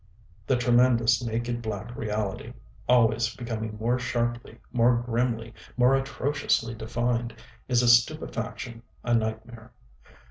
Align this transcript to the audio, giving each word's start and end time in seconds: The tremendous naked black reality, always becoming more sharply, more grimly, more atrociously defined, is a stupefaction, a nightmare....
The 0.47 0.55
tremendous 0.55 1.23
naked 1.23 1.61
black 1.61 1.95
reality, 1.95 2.53
always 2.89 3.35
becoming 3.35 3.77
more 3.79 3.99
sharply, 3.99 4.57
more 4.73 4.95
grimly, 4.95 5.53
more 5.77 5.93
atrociously 5.93 6.73
defined, 6.73 7.35
is 7.67 7.83
a 7.83 7.87
stupefaction, 7.87 8.81
a 9.03 9.13
nightmare.... 9.13 9.73